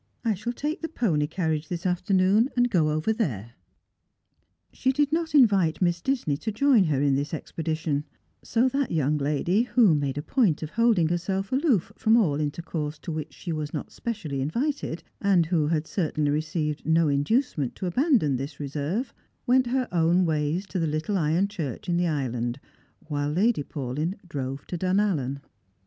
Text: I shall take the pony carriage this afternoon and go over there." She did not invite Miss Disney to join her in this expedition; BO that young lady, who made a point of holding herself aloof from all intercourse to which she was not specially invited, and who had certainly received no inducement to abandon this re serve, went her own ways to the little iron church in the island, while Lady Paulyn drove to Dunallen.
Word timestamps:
I 0.25 0.33
shall 0.33 0.51
take 0.53 0.81
the 0.81 0.87
pony 0.89 1.27
carriage 1.27 1.67
this 1.67 1.85
afternoon 1.85 2.49
and 2.57 2.71
go 2.71 2.89
over 2.89 3.13
there." 3.13 3.51
She 4.73 4.91
did 4.91 5.13
not 5.13 5.35
invite 5.35 5.79
Miss 5.79 6.01
Disney 6.01 6.37
to 6.37 6.51
join 6.51 6.85
her 6.85 6.99
in 7.03 7.13
this 7.13 7.35
expedition; 7.35 8.05
BO 8.51 8.67
that 8.69 8.89
young 8.91 9.19
lady, 9.19 9.61
who 9.61 9.93
made 9.93 10.17
a 10.17 10.23
point 10.23 10.63
of 10.63 10.71
holding 10.71 11.09
herself 11.09 11.51
aloof 11.51 11.91
from 11.95 12.17
all 12.17 12.39
intercourse 12.39 12.97
to 12.97 13.11
which 13.11 13.31
she 13.33 13.51
was 13.51 13.75
not 13.75 13.91
specially 13.91 14.41
invited, 14.41 15.03
and 15.21 15.45
who 15.45 15.67
had 15.67 15.85
certainly 15.85 16.31
received 16.31 16.83
no 16.83 17.07
inducement 17.07 17.75
to 17.75 17.85
abandon 17.85 18.37
this 18.37 18.59
re 18.59 18.69
serve, 18.69 19.13
went 19.45 19.67
her 19.67 19.87
own 19.91 20.25
ways 20.25 20.65
to 20.65 20.79
the 20.79 20.87
little 20.87 21.15
iron 21.15 21.47
church 21.47 21.87
in 21.87 21.97
the 21.97 22.07
island, 22.07 22.59
while 23.07 23.29
Lady 23.29 23.61
Paulyn 23.61 24.15
drove 24.27 24.65
to 24.65 24.79
Dunallen. 24.79 25.41